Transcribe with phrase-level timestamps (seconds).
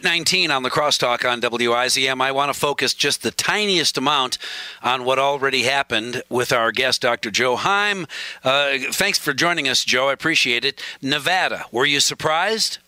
[0.00, 2.22] 819 on the crosstalk on WIZM.
[2.22, 4.38] I want to focus just the tiniest amount
[4.82, 7.30] on what already happened with our guest, Dr.
[7.30, 8.06] Joe Heim.
[8.42, 10.08] Uh, thanks for joining us, Joe.
[10.08, 10.82] I appreciate it.
[11.02, 12.78] Nevada, were you surprised?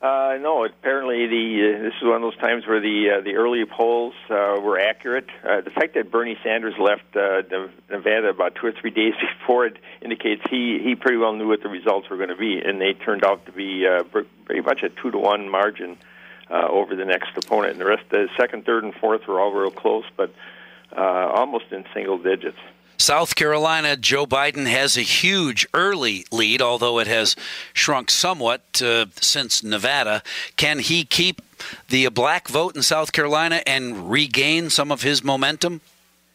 [0.00, 3.34] Uh, no, apparently the uh, this is one of those times where the uh, the
[3.34, 5.26] early polls uh, were accurate.
[5.42, 7.42] Uh, the fact that Bernie Sanders left uh,
[7.90, 11.64] Nevada about two or three days before it indicates he he pretty well knew what
[11.64, 14.84] the results were going to be, and they turned out to be uh, pretty much
[14.84, 15.96] a two to one margin
[16.54, 17.72] over the next opponent.
[17.72, 20.32] And the rest, the second, third, and fourth were all real close, but
[20.96, 22.58] uh, almost in single digits.
[22.96, 27.34] South Carolina, Joe Biden has a huge early lead, although it has
[27.72, 30.22] shrunk somewhat uh, since Nevada.
[30.56, 31.42] Can he keep
[31.88, 35.80] the black vote in South Carolina and regain some of his momentum?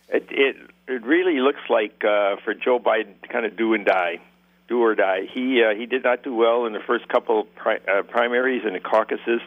[0.09, 0.57] It it,
[0.87, 4.19] it really looks like uh, for Joe Biden to kind of do and die,
[4.67, 5.27] do or die.
[5.31, 8.63] He uh, he did not do well in the first couple of pri- uh, primaries
[8.65, 9.41] and the caucuses.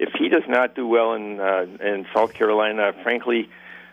[0.00, 3.48] If he does not do well in uh, in South Carolina, frankly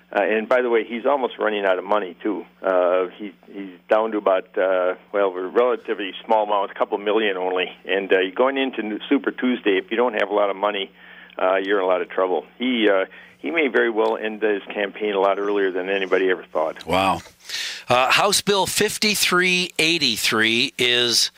[0.09, 2.45] uh, and by the way, he's almost running out of money too.
[2.61, 7.35] Uh, he he's down to about uh, well, a relatively small amount, a couple million
[7.35, 7.69] only.
[7.85, 10.91] And uh, going into Super Tuesday, if you don't have a lot of money,
[11.37, 12.45] uh, you're in a lot of trouble.
[12.57, 13.05] He uh,
[13.39, 16.85] he may very well end his campaign a lot earlier than anybody ever thought.
[16.85, 17.21] Wow.
[17.89, 21.31] Uh, House Bill 5383 is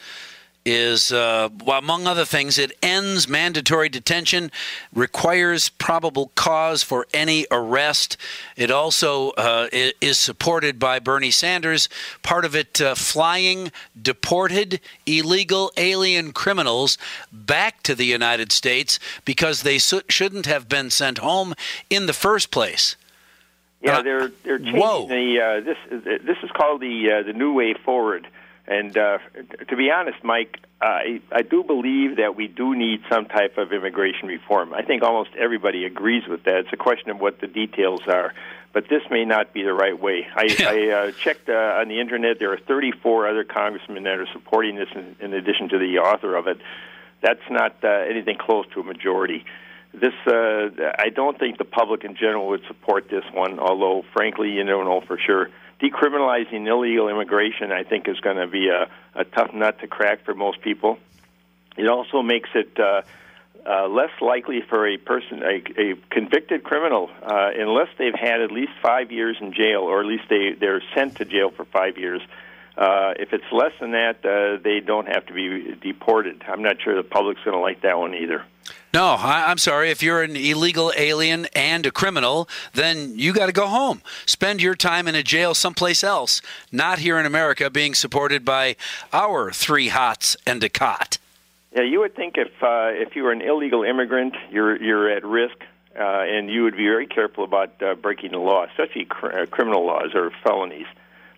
[0.69, 4.51] is, uh, well, among other things, it ends mandatory detention,
[4.93, 8.17] requires probable cause for any arrest.
[8.55, 11.89] It also uh, is supported by Bernie Sanders.
[12.21, 16.97] Part of it uh, flying deported illegal alien criminals
[17.31, 21.55] back to the United States because they su- shouldn't have been sent home
[21.89, 22.95] in the first place.
[23.81, 25.07] Yeah, they're they're changing whoa.
[25.07, 28.27] the uh, this this is called the uh, the new way forward.
[28.69, 29.17] And uh,
[29.67, 33.73] to be honest, Mike, I, I do believe that we do need some type of
[33.73, 34.75] immigration reform.
[34.75, 36.55] I think almost everybody agrees with that.
[36.59, 38.33] It's a question of what the details are.
[38.71, 40.27] But this may not be the right way.
[40.35, 40.55] I.
[40.59, 42.37] I uh, checked uh, on the internet.
[42.37, 46.35] There are 34 other congressmen that are supporting this, in, in addition to the author
[46.35, 46.59] of it.
[47.21, 49.45] That's not uh, anything close to a majority
[49.93, 53.59] this uh, I don't think the public in general would support this one.
[53.59, 55.49] Although, frankly, you don't know for sure
[55.81, 60.25] decriminalizing illegal immigration, I think, is going to be a, a tough nut to crack
[60.25, 60.97] for most people.
[61.77, 63.01] It also makes it uh,
[63.65, 68.51] uh, less likely for a person, a, a convicted criminal, uh, unless they've had at
[68.51, 71.97] least five years in jail, or at least they, they're sent to jail for five
[71.97, 72.21] years.
[72.79, 76.43] If it's less than that, uh, they don't have to be deported.
[76.47, 78.45] I'm not sure the public's going to like that one either.
[78.93, 79.91] No, I, am sorry.
[79.91, 84.01] If you're an illegal alien and a criminal, then you got to go home.
[84.25, 86.41] Spend your time in a jail someplace else,
[86.71, 88.75] not here in America, being supported by
[89.13, 91.19] our three hots and a cot.
[91.75, 95.23] Yeah, you would think if uh, if you were an illegal immigrant, you're you're at
[95.23, 95.57] risk,
[95.95, 99.45] uh, and you would be very careful about uh, breaking the law, especially cr- uh,
[99.45, 100.87] criminal laws or felonies.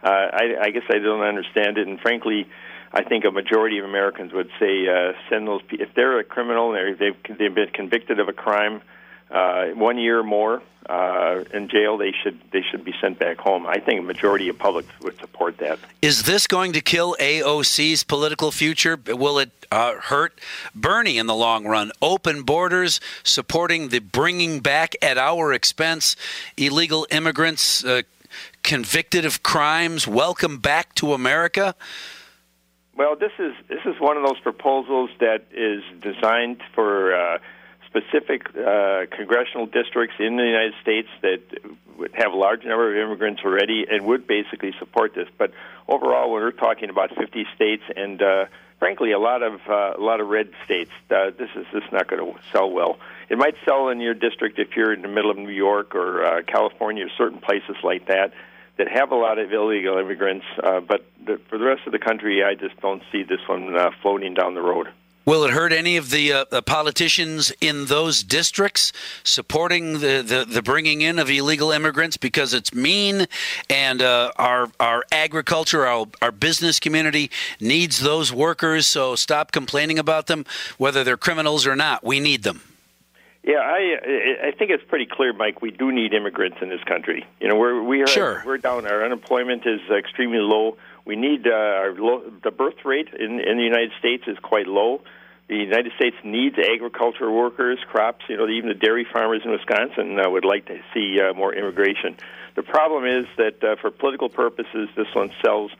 [0.04, 2.48] Uh, I, I guess I don't understand it, and frankly,
[2.94, 6.74] I think a majority of Americans would say uh, send those if they're a criminal
[6.74, 8.82] and they've they've been convicted of a crime,
[9.30, 13.38] uh, one year or more uh, in jail, they should they should be sent back
[13.38, 13.66] home.
[13.66, 15.80] I think a majority of public would support that.
[16.02, 19.00] Is this going to kill AOC's political future?
[19.08, 20.40] Will it uh, hurt
[20.76, 21.92] Bernie in the long run?
[22.02, 26.16] Open borders, supporting the bringing back at our expense
[26.58, 28.02] illegal immigrants uh,
[28.64, 31.76] convicted of crimes, welcome back to America.
[32.96, 37.38] Well, this is this is one of those proposals that is designed for uh,
[37.88, 41.42] specific uh, congressional districts in the United States that
[41.98, 45.28] would have a large number of immigrants already and would basically support this.
[45.38, 45.52] But
[45.88, 48.46] overall, when we're talking about 50 states and uh,
[48.82, 51.92] frankly a lot of uh, a lot of red states, uh, this is this is
[51.94, 52.98] not going to sell well.
[53.30, 56.26] It might sell in your district if you're in the middle of New York or
[56.26, 58.34] uh, California, or certain places like that
[58.78, 62.00] that have a lot of illegal immigrants, uh, but the, for the rest of the
[62.00, 64.88] country, I just don't see this one uh, floating down the road.
[65.24, 68.92] Will it hurt any of the, uh, the politicians in those districts
[69.24, 73.28] supporting the, the, the, bringing in of illegal immigrants because it's mean
[73.70, 77.30] and uh, our, our agriculture, our, our business community
[77.60, 80.44] needs those workers, so stop complaining about them,
[80.80, 82.04] whether they're criminals or not.
[82.04, 82.62] We need them.
[83.44, 85.62] Yeah, I I think it's pretty clear, Mike.
[85.62, 87.26] We do need immigrants in this country.
[87.40, 88.44] You know, we're we are sure.
[88.46, 88.86] we're down.
[88.86, 90.78] Our unemployment is extremely low.
[91.06, 94.68] We need uh, our low, the birth rate in in the United States is quite
[94.68, 95.02] low.
[95.48, 98.24] The United States needs agricultural workers, crops.
[98.30, 101.54] You know, even the dairy farmers in Wisconsin uh, would like to see uh, more
[101.54, 102.18] immigration.
[102.56, 105.72] The problem is that uh, for political purposes, this one sells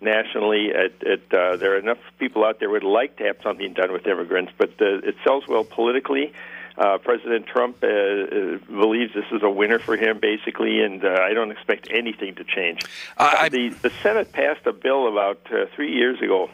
[0.00, 0.68] nationally.
[0.68, 3.72] It, it, uh, there are enough people out there who would like to have something
[3.72, 6.32] done with immigrants, but uh, it sells well politically
[6.78, 11.08] Uh, President Trump uh, uh, believes this is a winner for him, basically, and uh,
[11.08, 12.82] I don't expect anything to change.
[13.16, 16.48] Uh, the the Senate passed a bill about uh, three years ago,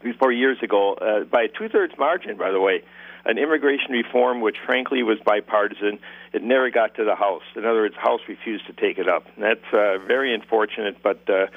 [0.00, 2.82] three four years ago, uh, by a two thirds margin, by the way,
[3.26, 5.98] an immigration reform which, frankly, was bipartisan.
[6.32, 7.42] It never got to the House.
[7.54, 9.26] In other words, the House refused to take it up.
[9.36, 11.28] That's uh, very unfortunate, but.
[11.28, 11.48] Uh,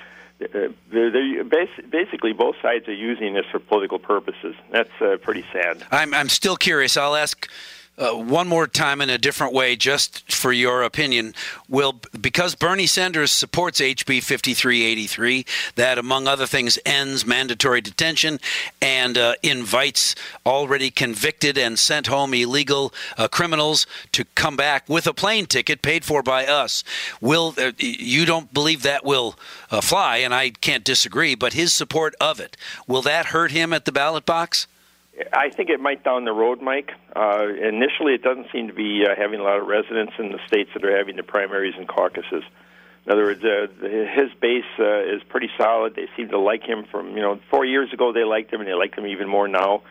[0.41, 4.53] uh, they're, they're basically both sides are using this for political purposes.
[4.69, 5.81] That's uh, pretty sad.
[5.91, 6.97] I'm I'm still curious.
[6.97, 7.49] I'll ask
[7.97, 11.33] uh, one more time in a different way, just for your opinion,
[11.69, 15.45] will because Bernie Sanders supports HB 5383,
[15.75, 18.39] that among other things ends mandatory detention
[18.81, 20.15] and uh, invites
[20.45, 25.81] already convicted and sent home illegal uh, criminals to come back with a plane ticket
[25.81, 26.83] paid for by us.
[27.21, 29.35] Will uh, you don't believe that will
[29.71, 32.57] uh, fly, and I can't disagree, but his support of it
[32.87, 34.67] will that hurt him at the ballot box?
[35.31, 36.91] I think it might down the road, Mike.
[37.15, 40.39] Uh, initially, it doesn't seem to be uh, having a lot of resonance in the
[40.47, 42.43] states that are having the primaries and caucuses.
[43.05, 45.95] In other words, uh, his base uh, is pretty solid.
[45.95, 48.11] They seem to like him from you know four years ago.
[48.11, 49.83] They liked him, and they like him even more now.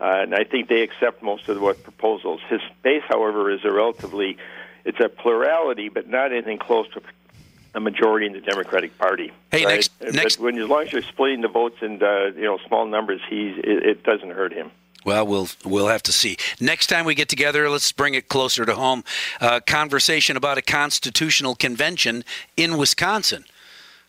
[0.00, 2.40] Uh, and I think they accept most of what proposals.
[2.48, 4.38] His base, however, is a relatively
[4.84, 7.02] it's a plurality, but not anything close to
[7.74, 9.32] a majority in the Democratic Party.
[9.50, 9.74] Hey, right?
[9.74, 12.58] next, but next, when as long as you're splitting the votes in uh, you know
[12.66, 14.70] small numbers, he's it, it doesn't hurt him.
[15.04, 16.36] Well, we'll we'll have to see.
[16.60, 19.04] Next time we get together, let's bring it closer to home.
[19.40, 22.24] Uh, conversation about a constitutional convention
[22.56, 23.44] in Wisconsin.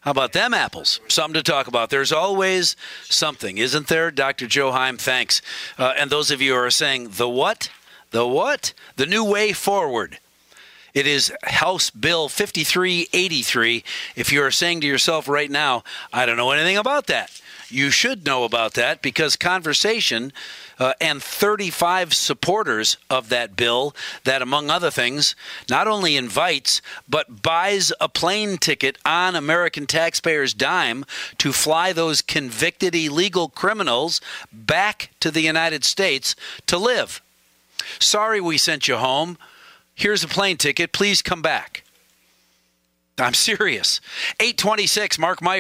[0.02, 1.00] How about them apples?
[1.08, 1.92] Something to talk about.
[1.92, 4.48] There's always something, isn't there, Dr.
[4.48, 4.98] Joe Heim?
[4.98, 5.44] Thanks.
[5.78, 7.70] Uh, and those of you who are saying the what,
[8.10, 10.18] the what, the new way forward.
[10.94, 13.84] It is House Bill 5383.
[14.16, 17.90] If you are saying to yourself right now, I don't know anything about that, you
[17.90, 20.34] should know about that because conversation
[20.78, 23.96] uh, and 35 supporters of that bill
[24.26, 25.36] that, among other things,
[25.70, 31.06] not only invites but buys a plane ticket on American taxpayers' dime
[31.38, 34.20] to fly those convicted illegal criminals
[34.52, 36.36] back to the United States
[36.66, 37.22] to live.
[38.00, 39.38] Sorry we sent you home.
[40.02, 40.94] Here's a plane ticket.
[40.94, 41.84] Please come back.
[43.20, 44.02] I'm serious.
[44.40, 45.60] 826, Mark Meyer.